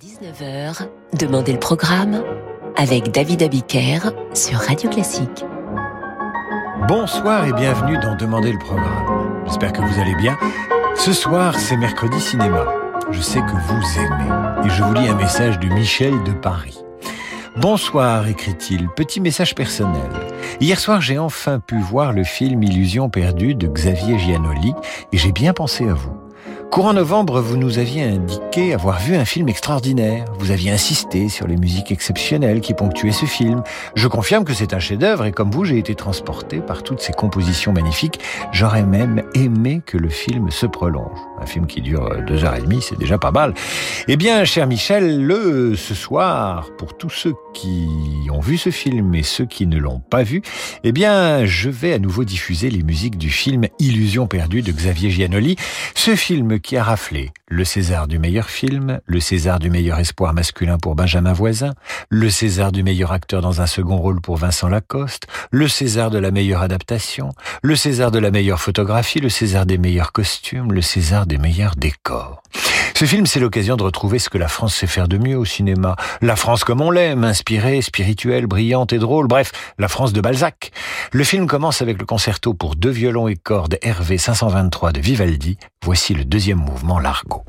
[0.00, 2.24] 19h, Demandez le programme
[2.78, 3.98] avec David Abiker
[4.32, 5.44] sur Radio Classique.
[6.88, 9.44] Bonsoir et bienvenue dans Demandez le programme.
[9.44, 10.38] J'espère que vous allez bien.
[10.96, 12.64] Ce soir, c'est mercredi cinéma.
[13.10, 14.66] Je sais que vous aimez.
[14.66, 16.78] Et je vous lis un message de Michel de Paris.
[17.58, 18.88] Bonsoir, écrit-il.
[18.88, 20.08] Petit message personnel.
[20.62, 24.72] Hier soir, j'ai enfin pu voir le film Illusion perdue de Xavier Giannoli
[25.12, 26.29] et j'ai bien pensé à vous.
[26.70, 30.26] Courant novembre, vous nous aviez indiqué avoir vu un film extraordinaire.
[30.38, 33.64] Vous aviez insisté sur les musiques exceptionnelles qui ponctuaient ce film.
[33.96, 37.12] Je confirme que c'est un chef-d'œuvre et comme vous, j'ai été transporté par toutes ces
[37.12, 38.20] compositions magnifiques.
[38.52, 41.18] J'aurais même aimé que le film se prolonge.
[41.40, 43.52] Un film qui dure deux heures et demie, c'est déjà pas mal.
[44.06, 49.12] Eh bien, cher Michel, le ce soir, pour tous ceux qui ont vu ce film
[49.16, 50.40] et ceux qui ne l'ont pas vu,
[50.84, 55.10] eh bien, je vais à nouveau diffuser les musiques du film Illusion perdue de Xavier
[55.10, 55.56] Giannoli.
[55.96, 60.34] Ce film qui a raflé le César du meilleur film, le César du meilleur espoir
[60.34, 61.74] masculin pour Benjamin Voisin,
[62.08, 66.18] le César du meilleur acteur dans un second rôle pour Vincent Lacoste, le César de
[66.18, 67.30] la meilleure adaptation,
[67.62, 71.76] le César de la meilleure photographie, le César des meilleurs costumes, le César des meilleurs
[71.76, 72.42] décors.
[73.00, 75.46] Ce film, c'est l'occasion de retrouver ce que la France sait faire de mieux au
[75.46, 75.96] cinéma.
[76.20, 79.26] La France comme on l'aime, inspirée, spirituelle, brillante et drôle.
[79.26, 80.70] Bref, la France de Balzac.
[81.12, 85.56] Le film commence avec le concerto pour deux violons et cordes Hervé 523 de Vivaldi.
[85.82, 87.44] Voici le deuxième mouvement, l'Argot.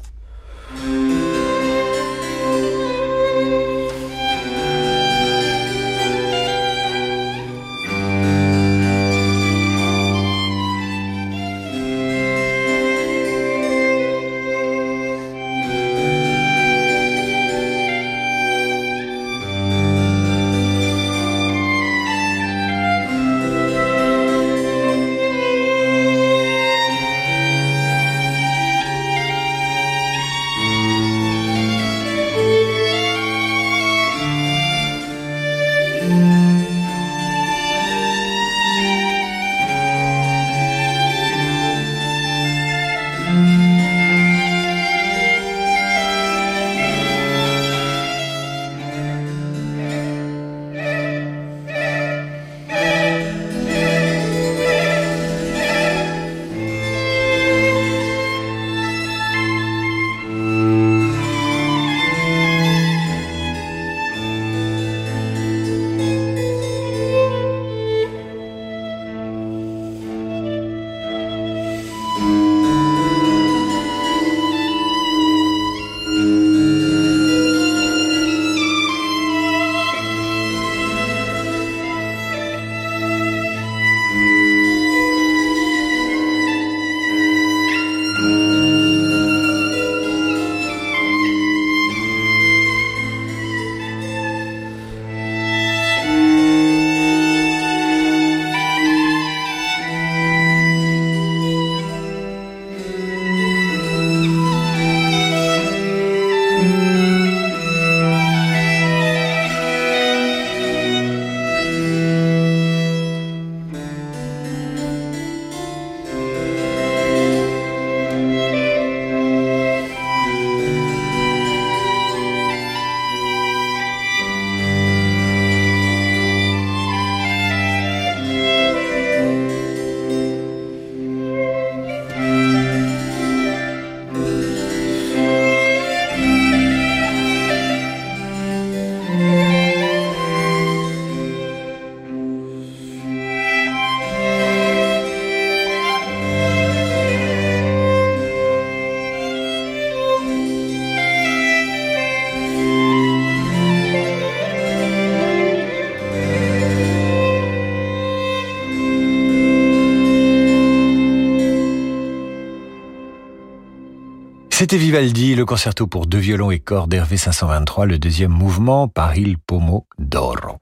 [164.72, 169.18] C'était Vivaldi, le concerto pour deux violons et cordes d'Hervé 523, le deuxième mouvement par
[169.18, 170.60] Il Pomo d'Oro.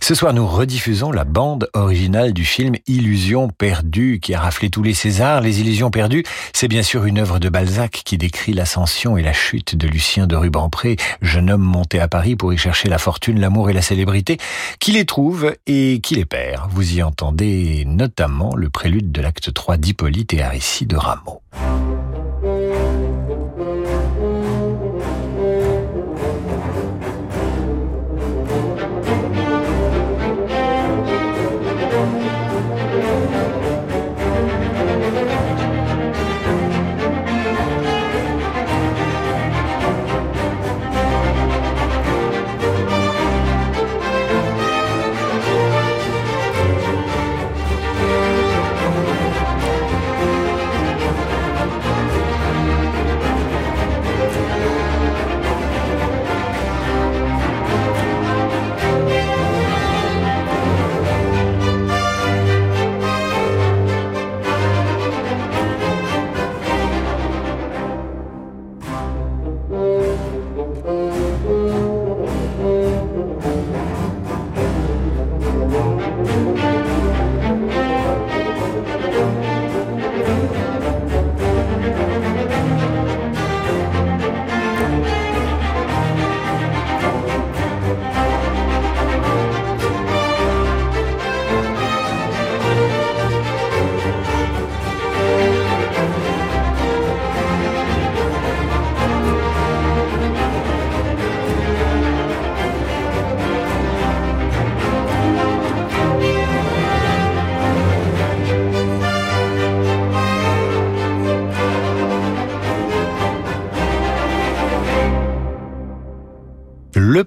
[0.00, 4.82] Ce soir, nous rediffusons la bande originale du film Illusions perdues qui a raflé tous
[4.82, 5.42] les Césars.
[5.42, 9.32] Les Illusions perdues, c'est bien sûr une œuvre de Balzac qui décrit l'ascension et la
[9.32, 13.38] chute de Lucien de Rubempré, jeune homme monté à Paris pour y chercher la fortune,
[13.38, 14.38] l'amour et la célébrité,
[14.80, 16.68] qui les trouve et qui les perd.
[16.72, 21.42] Vous y entendez notamment le prélude de l'acte 3 d'Hippolyte et récit de Rameau.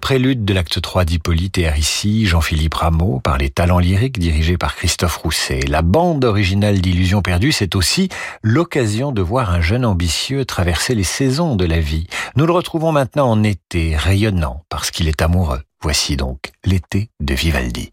[0.06, 4.76] Prélude de l'acte 3 d'Hippolyte et ici Jean-Philippe Rameau, par les talents lyriques dirigés par
[4.76, 5.62] Christophe Rousset.
[5.62, 8.10] La bande originale d'Illusions perdues, c'est aussi
[8.44, 12.06] l'occasion de voir un jeune ambitieux traverser les saisons de la vie.
[12.36, 15.64] Nous le retrouvons maintenant en été, rayonnant, parce qu'il est amoureux.
[15.82, 17.92] Voici donc l'été de Vivaldi.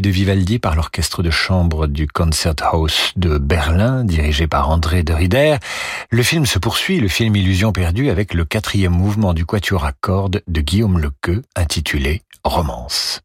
[0.00, 5.56] De Vivaldi par l'orchestre de chambre du Concerthaus de Berlin, dirigé par André de Rider.
[6.10, 9.92] Le film se poursuit, le film Illusion perdue, avec le quatrième mouvement du quatuor à
[9.92, 13.20] cordes de Guillaume Lequeux, intitulé Romance.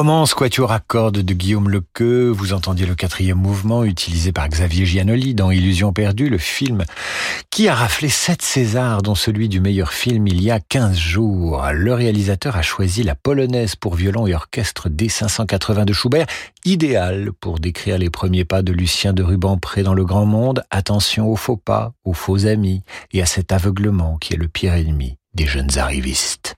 [0.00, 4.86] Romance quatuor à cordes de Guillaume Lequeux, vous entendiez le quatrième mouvement utilisé par Xavier
[4.86, 6.84] Giannoli dans Illusion perdue, le film
[7.50, 11.62] qui a raflé sept Césars, dont celui du meilleur film il y a 15 jours.
[11.74, 16.26] Le réalisateur a choisi la polonaise pour violon et orchestre D580 de Schubert,
[16.64, 20.64] idéal pour décrire les premiers pas de Lucien de Rubempré dans le grand monde.
[20.70, 24.72] Attention aux faux pas, aux faux amis et à cet aveuglement qui est le pire
[24.72, 26.56] ennemi des jeunes arrivistes.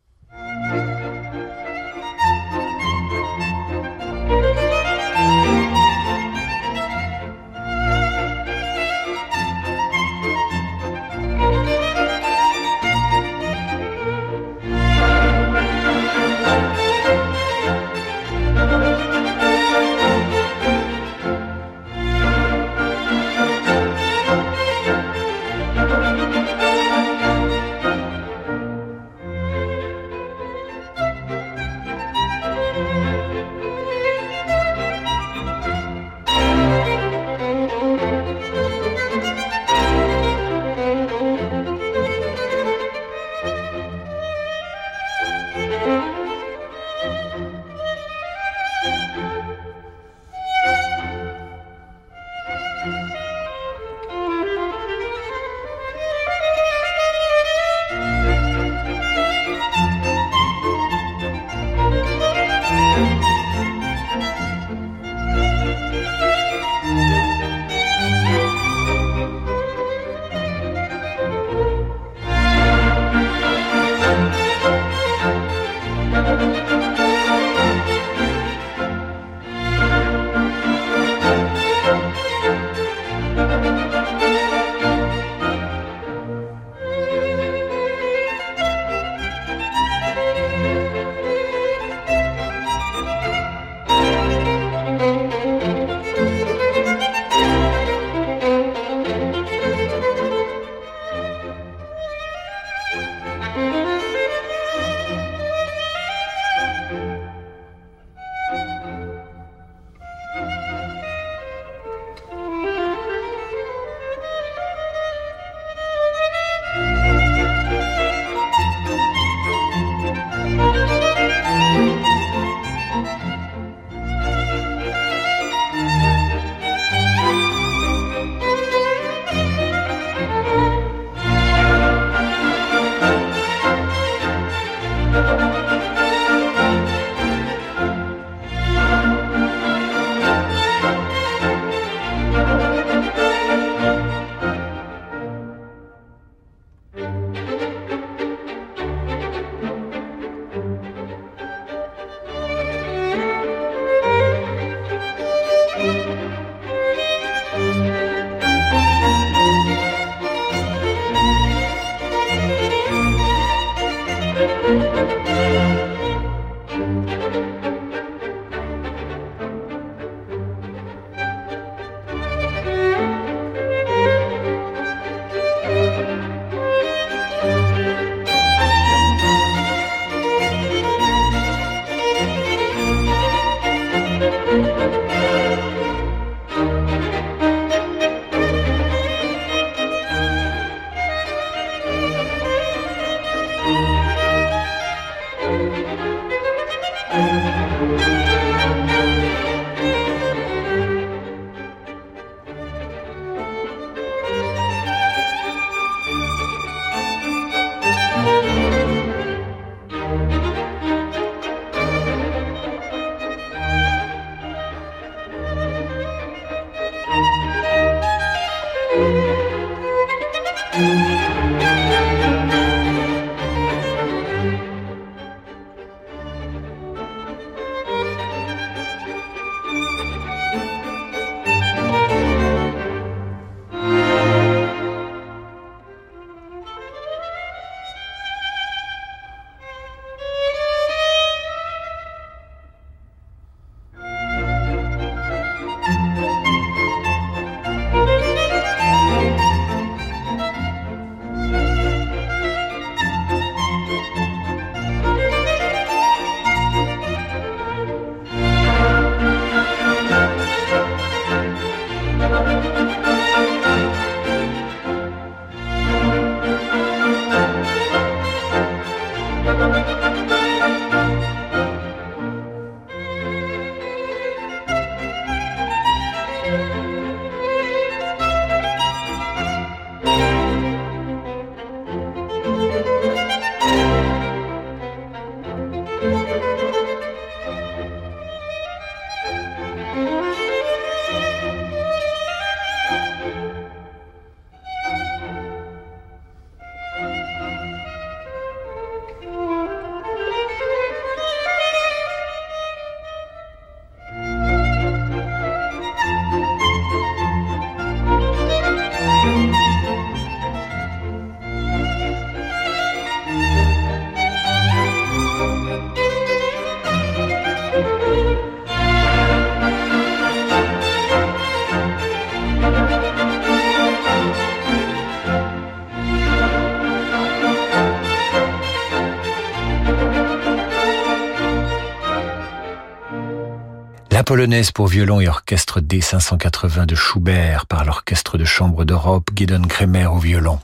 [334.22, 339.62] La polonaise pour violon et orchestre D580 de Schubert par l'Orchestre de chambre d'Europe, Gideon
[339.62, 340.60] Kremer au violon.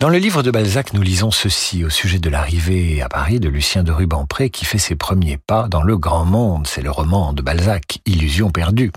[0.00, 3.48] Dans le livre de Balzac, nous lisons ceci au sujet de l'arrivée à Paris de
[3.48, 6.66] Lucien de Rubempré qui fait ses premiers pas dans le grand monde.
[6.66, 8.90] C'est le roman de Balzac, Illusion perdue.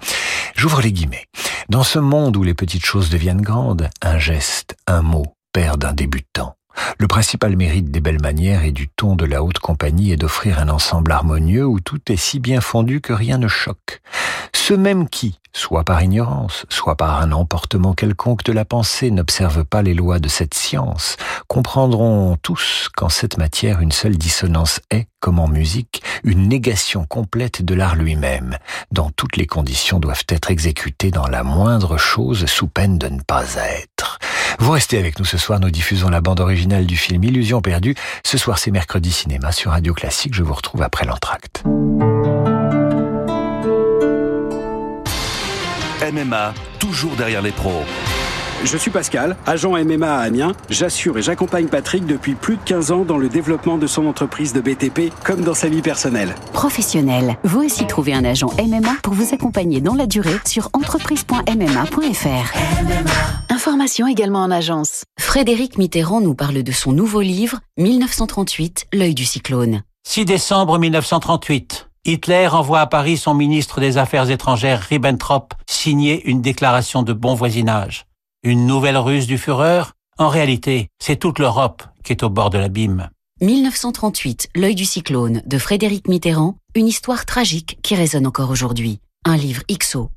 [0.55, 1.27] J'ouvre les guillemets.
[1.69, 5.93] Dans ce monde où les petites choses deviennent grandes, un geste, un mot perdent un
[5.93, 6.55] débutant.
[6.97, 10.59] Le principal mérite des belles manières et du ton de la haute compagnie est d'offrir
[10.59, 14.01] un ensemble harmonieux où tout est si bien fondu que rien ne choque.
[14.53, 19.65] Ceux mêmes qui, soit par ignorance, soit par un emportement quelconque de la pensée, n'observent
[19.65, 21.17] pas les lois de cette science,
[21.47, 27.63] comprendront tous qu'en cette matière une seule dissonance est, comme en musique, une négation complète
[27.63, 28.57] de l'art lui-même,
[28.91, 33.21] dont toutes les conditions doivent être exécutées dans la moindre chose sous peine de ne
[33.21, 34.19] pas être.
[34.59, 37.95] Vous restez avec nous ce soir, nous diffusons la bande originale du film Illusion perdue.
[38.23, 41.63] Ce soir c'est mercredi cinéma sur Radio Classique, je vous retrouve après l'entracte.
[46.11, 47.85] MMA, toujours derrière les pros.
[48.63, 50.53] Je suis Pascal, agent MMA à Amiens.
[50.69, 54.53] J'assure et j'accompagne Patrick depuis plus de 15 ans dans le développement de son entreprise
[54.53, 56.35] de BTP comme dans sa vie personnelle.
[56.53, 62.53] Professionnel, vous aussi trouvez un agent MMA pour vous accompagner dans la durée sur entreprise.mma.fr.
[63.49, 65.05] Information également en agence.
[65.19, 69.81] Frédéric Mitterrand nous parle de son nouveau livre 1938, l'œil du cyclone.
[70.07, 71.89] 6 décembre 1938.
[72.05, 77.33] Hitler envoie à Paris son ministre des Affaires étrangères Ribbentrop signer une déclaration de bon
[77.35, 78.05] voisinage.
[78.43, 79.83] Une nouvelle ruse du Führer?
[80.17, 83.11] En réalité, c'est toute l'Europe qui est au bord de l'abîme.
[83.39, 88.99] 1938, L'œil du cyclone de Frédéric Mitterrand, une histoire tragique qui résonne encore aujourd'hui.
[89.25, 90.09] Un livre XO.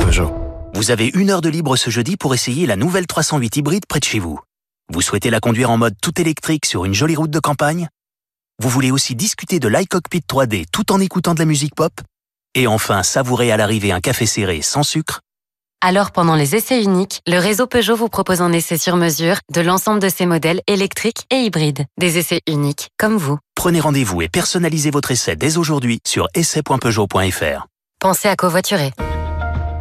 [0.00, 0.32] Peugeot.
[0.72, 4.00] Vous avez une heure de libre ce jeudi pour essayer la nouvelle 308 hybride près
[4.00, 4.40] de chez vous.
[4.90, 7.90] Vous souhaitez la conduire en mode tout électrique sur une jolie route de campagne?
[8.58, 11.92] Vous voulez aussi discuter de l'iCockpit 3D tout en écoutant de la musique pop?
[12.54, 15.20] Et enfin savourer à l'arrivée un café serré sans sucre?
[15.80, 19.60] Alors pendant les essais uniques, le réseau Peugeot vous propose un essai sur mesure de
[19.60, 21.84] l'ensemble de ses modèles électriques et hybrides.
[21.98, 23.38] Des essais uniques, comme vous.
[23.54, 27.66] Prenez rendez-vous et personnalisez votre essai dès aujourd'hui sur essai.peugeot.fr.
[28.00, 28.92] Pensez à covoiturer.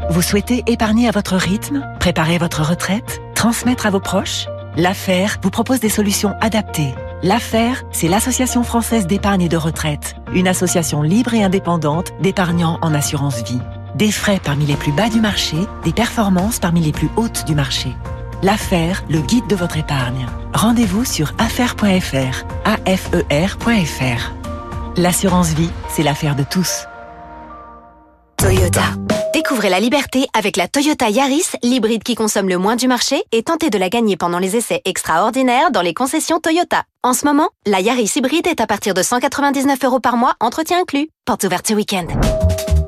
[0.09, 4.45] Vous souhaitez épargner à votre rythme, préparer votre retraite, transmettre à vos proches?
[4.77, 6.93] L'affaire vous propose des solutions adaptées.
[7.23, 12.93] L'affaire, c'est l'Association française d'épargne et de retraite, une association libre et indépendante d'épargnants en
[12.93, 13.61] assurance vie.
[13.95, 15.55] Des frais parmi les plus bas du marché,
[15.85, 17.95] des performances parmi les plus hautes du marché.
[18.43, 20.27] L'affaire, le guide de votre épargne.
[20.53, 24.31] Rendez-vous sur affaire.fr, afer.fr.
[24.97, 26.87] L'assurance vie, c'est l'affaire de tous.
[28.35, 28.83] Toyota.
[29.33, 33.43] Découvrez la liberté avec la Toyota Yaris, l'hybride qui consomme le moins du marché et
[33.43, 36.83] tentez de la gagner pendant les essais extraordinaires dans les concessions Toyota.
[37.01, 40.81] En ce moment, la Yaris hybride est à partir de 199 euros par mois, entretien
[40.81, 41.07] inclus.
[41.23, 42.07] Porte ouverte ce week-end.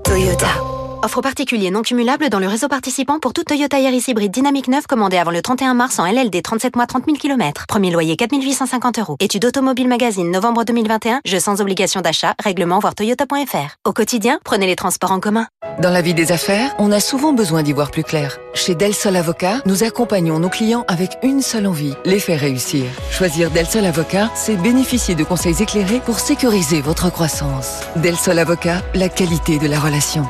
[0.03, 0.66] Toyota.
[1.03, 4.87] Offre particulier non cumulable dans le réseau participant pour tout Toyota Yaris hybride dynamique 9
[4.87, 7.65] commandé avant le 31 mars en LLD 37 mois 30 000 km.
[7.67, 9.15] Premier loyer 4850 euros.
[9.19, 11.21] Étude Automobile Magazine novembre 2021.
[11.23, 12.33] Jeu sans obligation d'achat.
[12.43, 13.75] Règlement voir toyota.fr.
[13.85, 15.47] Au quotidien, prenez les transports en commun.
[15.79, 18.37] Dans la vie des affaires, on a souvent besoin d'y voir plus clair.
[18.55, 22.85] Chez Del Sol Avocat, nous accompagnons nos clients avec une seule envie, les faire réussir.
[23.11, 27.81] Choisir Del Sol Avocat, c'est bénéficier de conseils éclairés pour sécuriser votre croissance.
[27.97, 30.27] Del Sol Avocat, la qualité de la relation.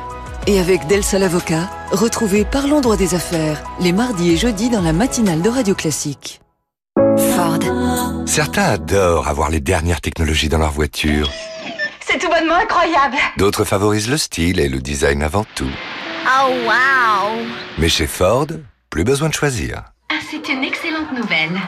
[0.50, 4.82] Et avec Del Sol Avocat, retrouvez Parlons droit des affaires les mardis et jeudis dans
[4.82, 6.40] la matinale de Radio Classique.
[7.36, 7.60] Ford.
[8.26, 11.30] Certains adorent avoir les dernières technologies dans leur voiture.
[12.00, 13.18] C'est tout bonnement incroyable.
[13.36, 15.70] D'autres favorisent le style et le design avant tout.
[16.26, 17.46] Oh wow.
[17.78, 18.48] Mais chez Ford,
[18.90, 19.84] plus besoin de choisir.
[20.10, 21.60] Ah, c'est une excellente nouvelle.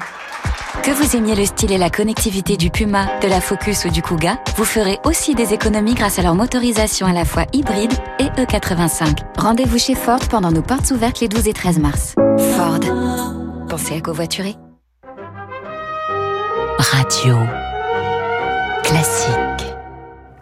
[0.84, 4.02] Que vous aimiez le style et la connectivité du Puma, de la Focus ou du
[4.04, 8.26] Kuga, vous ferez aussi des économies grâce à leur motorisation à la fois hybride et
[8.26, 9.18] E85.
[9.38, 12.16] Rendez-vous chez Ford pendant nos portes ouvertes les 12 et 13 mars.
[12.56, 12.80] Ford.
[13.68, 14.56] Pensez à covoiturer.
[16.78, 17.36] Radio.
[18.84, 19.74] Classique.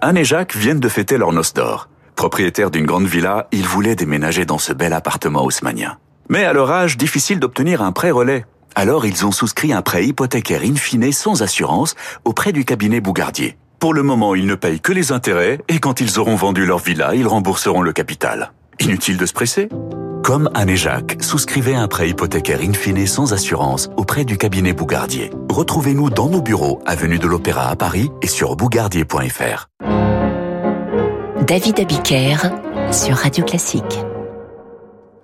[0.01, 1.87] Anne et Jacques viennent de fêter leur noce d'or.
[2.15, 5.97] Propriétaires d'une grande villa, ils voulaient déménager dans ce bel appartement haussmanien.
[6.29, 8.45] Mais à leur âge, difficile d'obtenir un prêt relais.
[8.77, 13.57] Alors ils ont souscrit un prêt hypothécaire in fine sans assurance auprès du cabinet Bougardier.
[13.79, 16.77] Pour le moment, ils ne payent que les intérêts et quand ils auront vendu leur
[16.77, 18.51] villa, ils rembourseront le capital.
[18.79, 19.67] Inutile de se presser
[20.23, 24.73] Comme Anne et Jacques, souscrivez un prêt hypothécaire in fine sans assurance auprès du cabinet
[24.73, 25.31] Bougardier.
[25.49, 29.69] Retrouvez-nous dans nos bureaux, avenue de l'Opéra à Paris et sur bougardier.fr.
[31.47, 32.37] David Abiker
[32.91, 34.05] sur Radio Classique.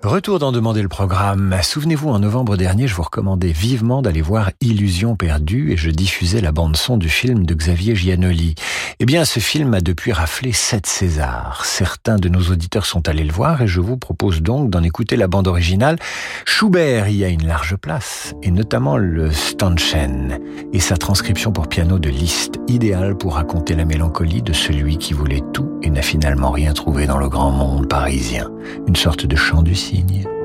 [0.03, 1.55] Retour d'en demander le programme.
[1.61, 6.41] Souvenez-vous, en novembre dernier, je vous recommandais vivement d'aller voir Illusion perdue et je diffusais
[6.41, 8.55] la bande-son du film de Xavier Giannoli.
[8.99, 11.63] Eh bien, ce film a depuis raflé sept Césars.
[11.63, 15.15] Certains de nos auditeurs sont allés le voir et je vous propose donc d'en écouter
[15.15, 15.97] la bande originale.
[16.43, 20.37] Schubert y a une large place et notamment le Stanchen
[20.73, 25.13] et sa transcription pour piano de Liszt, idéale pour raconter la mélancolie de celui qui
[25.13, 28.49] voulait tout et n'a finalement rien trouvé dans le grand monde parisien.
[28.85, 30.42] Une sorte de chant du ciel 一念。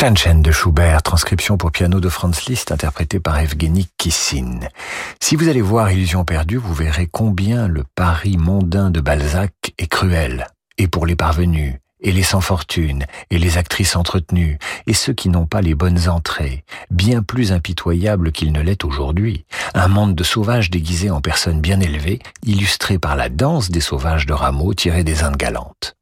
[0.00, 4.60] Stanchen de Schubert, transcription pour piano de Franz Liszt, interprété par Evgeny Kissin.
[5.20, 9.88] Si vous allez voir Illusion perdue, vous verrez combien le Paris mondain de Balzac est
[9.88, 10.46] cruel.
[10.78, 15.28] Et pour les parvenus, et les sans fortune, et les actrices entretenues, et ceux qui
[15.28, 19.44] n'ont pas les bonnes entrées, bien plus impitoyable qu'il ne l'est aujourd'hui.
[19.74, 24.24] Un monde de sauvages déguisés en personnes bien élevées, illustré par la danse des sauvages
[24.24, 25.94] de Rameau tirée des Indes galantes.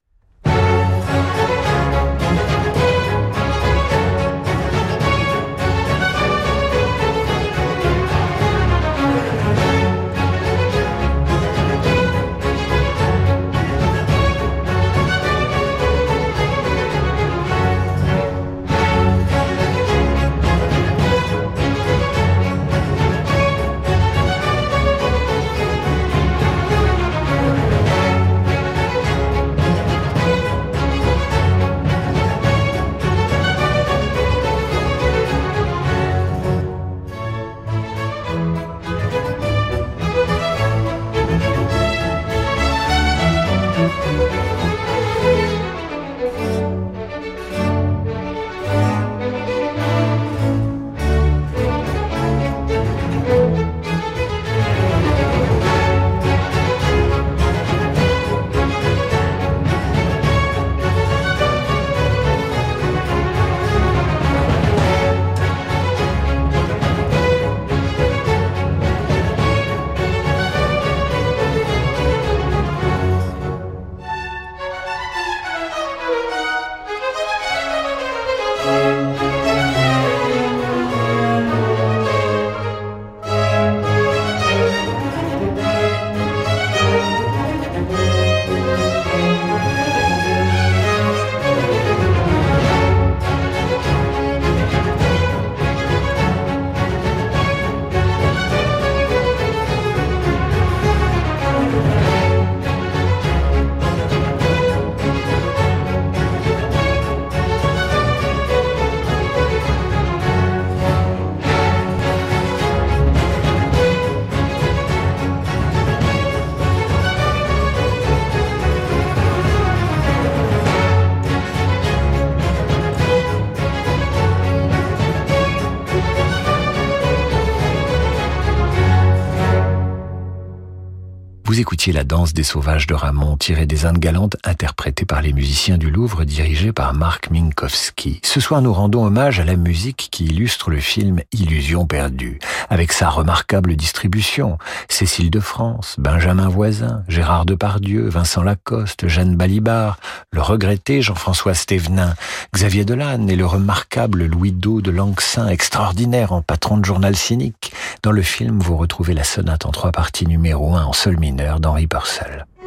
[131.79, 135.79] Écoutiez la danse des sauvages de Ramon tirée des Indes galantes interprétée par les musiciens
[135.79, 138.21] du Louvre dirigés par Marc Minkowski.
[138.25, 142.91] Ce soir, nous rendons hommage à la musique qui illustre le film Illusion perdue, avec
[142.91, 144.59] sa remarquable distribution.
[144.89, 150.01] Cécile de France, Benjamin Voisin, Gérard Depardieu, Vincent Lacoste, Jeanne Balibar,
[150.33, 152.15] le regretté Jean-François Stévenin,
[152.53, 157.73] Xavier Delanne et le remarquable Louis Do de Langsin, extraordinaire en patron de journal cynique.
[158.03, 161.61] Dans le film, vous retrouvez la sonate en trois parties numéro un en sol mineur
[161.69, 162.58] d'Henri Purcell.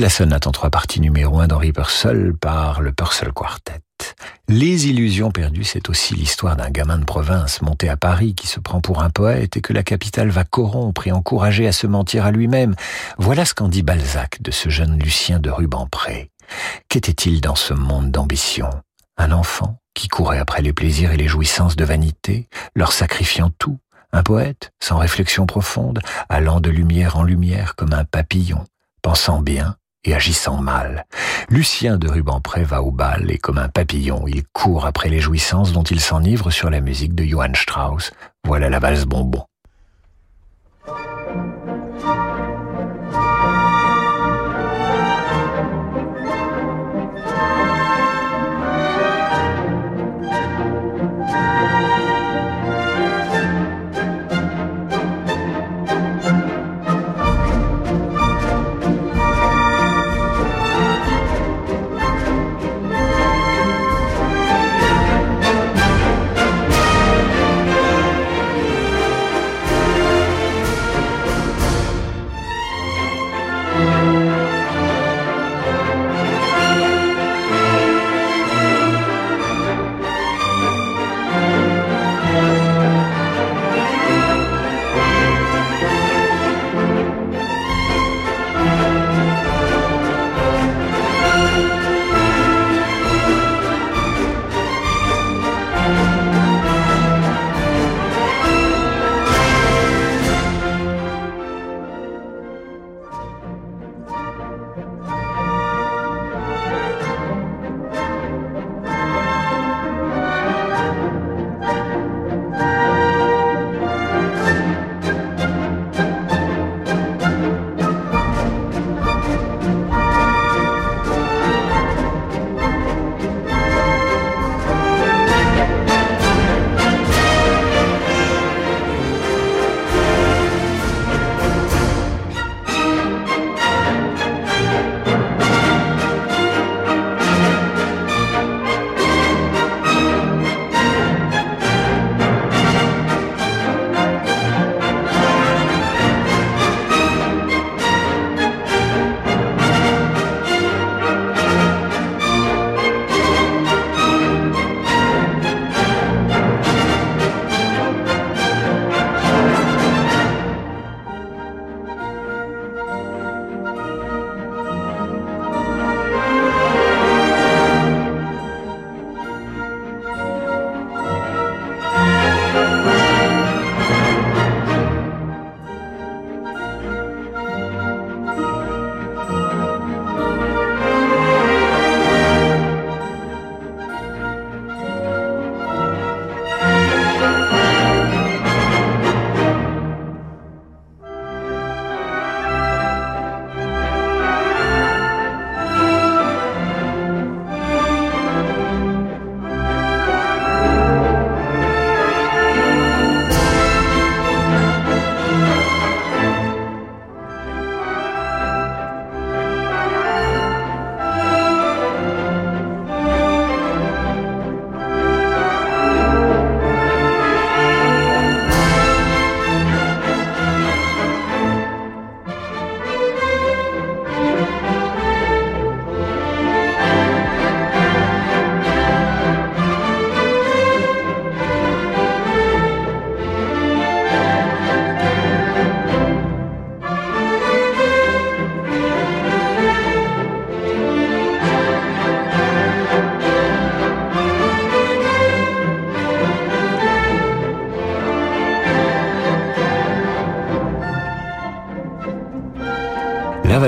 [0.00, 3.80] La sonate en trois parties numéro un d'Henri Purcell par le Purcell Quartet.
[4.48, 8.60] Les illusions perdues, c'est aussi l'histoire d'un gamin de province monté à Paris qui se
[8.60, 12.24] prend pour un poète et que la capitale va corrompre et encourager à se mentir
[12.24, 12.74] à lui-même.
[13.18, 16.30] Voilà ce qu'en dit Balzac de ce jeune Lucien de Rubempré.
[16.88, 18.70] Qu'était-il dans ce monde d'ambition?
[19.18, 23.78] Un enfant qui courait après les plaisirs et les jouissances de vanité, leur sacrifiant tout,
[24.12, 28.64] un poète, sans réflexion profonde, allant de lumière en lumière comme un papillon,
[29.02, 31.06] pensant bien et agissant mal.
[31.48, 35.72] Lucien de Rubempré va au bal et comme un papillon, il court après les jouissances
[35.72, 38.12] dont il s'enivre sur la musique de Johann Strauss.
[38.44, 39.44] Voilà la valse bonbon.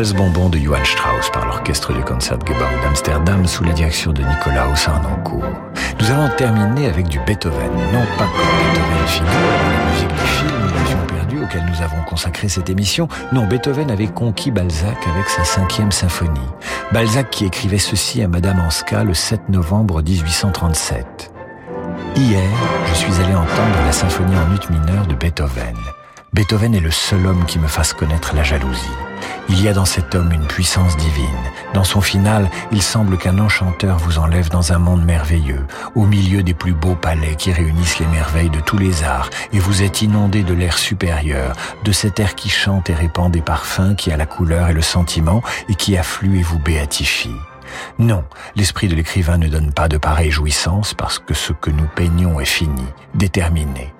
[0.02, 4.74] Valse bonbon de Johann Strauss par l'orchestre du Concertgebouw d'Amsterdam sous la direction de Nicolas
[4.74, 5.44] Sarnancourt.
[6.00, 10.72] Nous allons terminer avec du Beethoven, non pas comme Beethoven fini, la musique du film
[10.74, 13.06] L'illusion perdue auquel nous avons consacré cette émission.
[13.30, 16.40] Non, Beethoven avait conquis Balzac avec sa cinquième symphonie.
[16.92, 21.32] Balzac qui écrivait ceci à Madame Anska le 7 novembre 1837.
[22.16, 22.42] Hier,
[22.86, 25.76] je suis allé entendre la symphonie en ut mineur de Beethoven.
[26.32, 28.90] Beethoven est le seul homme qui me fasse connaître la jalousie.
[29.48, 31.26] Il y a dans cet homme une puissance divine.
[31.74, 36.42] Dans son final, il semble qu'un enchanteur vous enlève dans un monde merveilleux, au milieu
[36.42, 40.02] des plus beaux palais qui réunissent les merveilles de tous les arts, et vous êtes
[40.02, 41.54] inondé de l'air supérieur,
[41.84, 44.82] de cet air qui chante et répand des parfums, qui a la couleur et le
[44.82, 47.36] sentiment, et qui afflue et vous béatifie.
[47.98, 48.24] Non,
[48.56, 52.40] l'esprit de l'écrivain ne donne pas de pareille jouissance parce que ce que nous peignons
[52.40, 53.94] est fini, déterminé.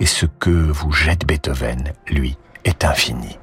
[0.00, 3.38] Et ce que vous jette Beethoven, lui, est infini.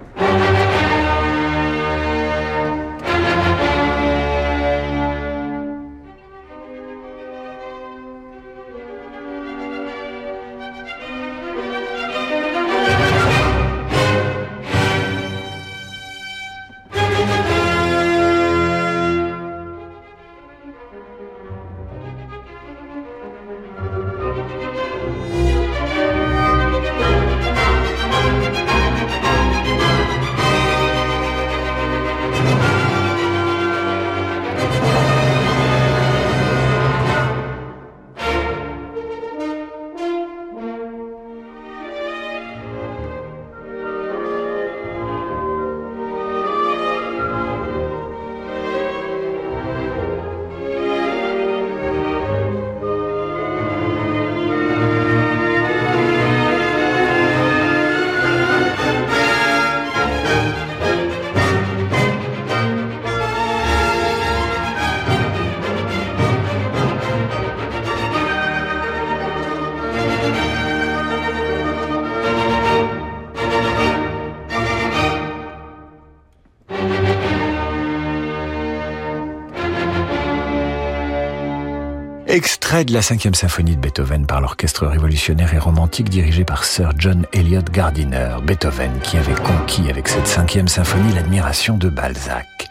[82.79, 86.93] Extrait de la cinquième symphonie de Beethoven par l'orchestre révolutionnaire et romantique dirigé par Sir
[86.97, 88.37] John Eliot Gardiner.
[88.41, 92.69] Beethoven qui avait conquis avec cette cinquième symphonie l'admiration de Balzac.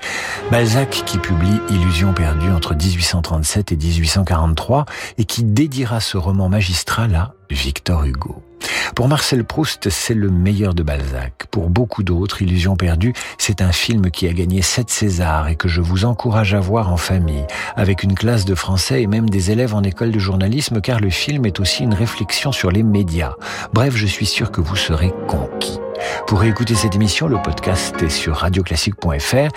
[0.50, 4.86] Balzac qui publie Illusions perdues entre 1837 et 1843
[5.18, 8.47] et qui dédiera ce roman magistral à Victor Hugo.
[8.94, 11.46] Pour Marcel Proust, c'est le meilleur de Balzac.
[11.50, 15.68] Pour beaucoup d'autres, Illusions perdues, c'est un film qui a gagné sept Césars et que
[15.68, 17.46] je vous encourage à voir en famille,
[17.76, 21.10] avec une classe de français et même des élèves en école de journalisme, car le
[21.10, 23.34] film est aussi une réflexion sur les médias.
[23.72, 25.78] Bref, je suis sûr que vous serez conquis.
[26.26, 29.48] Pour écouter cette émission, le podcast est sur radioclassique.fr.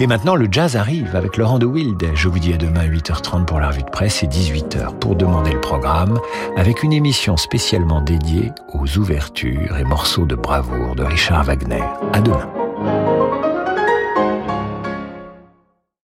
[0.00, 2.10] Et maintenant, le jazz arrive avec Laurent de Wild.
[2.14, 5.52] Je vous dis à demain 8h30 pour la revue de presse et 18h pour demander
[5.52, 6.18] le programme
[6.56, 11.82] avec une émission spécialement dédiée aux ouvertures et morceaux de bravoure de Richard Wagner.
[12.12, 12.69] À demain.